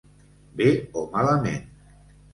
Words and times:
Bé 0.61 0.69
o 1.01 1.05
malament. 1.13 1.61